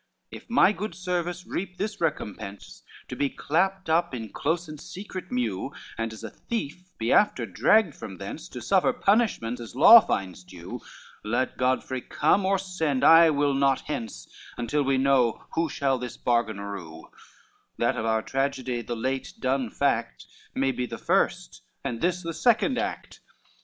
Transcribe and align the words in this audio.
XLIII 0.31 0.37
"If 0.41 0.49
my 0.49 0.71
good 0.71 0.95
service 0.95 1.45
reap 1.45 1.77
this 1.77 2.01
recompense, 2.01 2.81
To 3.09 3.15
be 3.15 3.29
clapt 3.29 3.87
up 3.87 4.15
in 4.15 4.29
close 4.33 4.67
and 4.67 4.81
secret 4.81 5.31
mew, 5.31 5.75
And 5.95 6.11
as 6.11 6.23
a 6.23 6.31
thief 6.31 6.97
be 6.97 7.13
after 7.13 7.45
dragged 7.45 7.93
from 7.93 8.17
thence, 8.17 8.49
To 8.49 8.63
suffer 8.63 8.93
punishment 8.93 9.59
as 9.59 9.75
law 9.75 9.99
finds 9.99 10.43
due; 10.43 10.79
Let 11.23 11.55
Godfrey 11.55 12.01
come 12.01 12.47
or 12.47 12.57
send, 12.57 13.03
I 13.03 13.29
will 13.29 13.53
not 13.53 13.81
hence 13.81 14.27
Until 14.57 14.81
we 14.81 14.97
know 14.97 15.45
who 15.53 15.69
shall 15.69 15.99
this 15.99 16.17
bargain 16.17 16.59
rue, 16.59 17.07
That 17.77 17.95
of 17.95 18.03
our 18.07 18.23
tragedy 18.23 18.81
the 18.81 18.95
late 18.95 19.35
done 19.39 19.69
fact 19.69 20.25
May 20.55 20.71
be 20.71 20.87
the 20.87 20.97
first, 20.97 21.61
and 21.83 22.01
this 22.01 22.23
the 22.23 22.33
second, 22.33 22.79
act. 22.79 23.19